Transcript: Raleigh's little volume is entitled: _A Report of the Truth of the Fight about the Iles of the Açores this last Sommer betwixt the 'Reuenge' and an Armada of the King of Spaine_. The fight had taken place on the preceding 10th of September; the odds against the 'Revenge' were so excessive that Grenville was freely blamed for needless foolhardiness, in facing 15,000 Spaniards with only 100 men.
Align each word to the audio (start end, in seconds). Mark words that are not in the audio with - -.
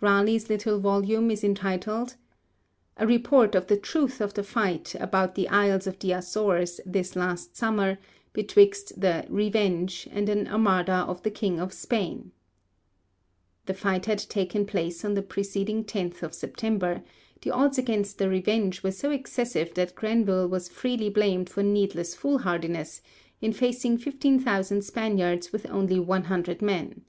Raleigh's 0.00 0.50
little 0.50 0.80
volume 0.80 1.30
is 1.30 1.44
entitled: 1.44 2.16
_A 2.98 3.06
Report 3.06 3.54
of 3.54 3.68
the 3.68 3.76
Truth 3.76 4.20
of 4.20 4.34
the 4.34 4.42
Fight 4.42 4.96
about 4.98 5.36
the 5.36 5.46
Iles 5.48 5.86
of 5.86 6.00
the 6.00 6.08
Açores 6.10 6.80
this 6.84 7.14
last 7.14 7.54
Sommer 7.56 7.96
betwixt 8.32 9.00
the 9.00 9.24
'Reuenge' 9.28 10.08
and 10.10 10.28
an 10.28 10.48
Armada 10.48 11.04
of 11.06 11.22
the 11.22 11.30
King 11.30 11.60
of 11.60 11.70
Spaine_. 11.70 12.32
The 13.66 13.74
fight 13.74 14.06
had 14.06 14.18
taken 14.18 14.66
place 14.66 15.04
on 15.04 15.14
the 15.14 15.22
preceding 15.22 15.84
10th 15.84 16.24
of 16.24 16.34
September; 16.34 17.04
the 17.42 17.52
odds 17.52 17.78
against 17.78 18.18
the 18.18 18.28
'Revenge' 18.28 18.82
were 18.82 18.90
so 18.90 19.12
excessive 19.12 19.72
that 19.74 19.94
Grenville 19.94 20.48
was 20.48 20.68
freely 20.68 21.10
blamed 21.10 21.48
for 21.48 21.62
needless 21.62 22.12
foolhardiness, 22.12 23.02
in 23.40 23.52
facing 23.52 23.98
15,000 23.98 24.82
Spaniards 24.82 25.52
with 25.52 25.64
only 25.70 26.00
100 26.00 26.60
men. 26.60 27.02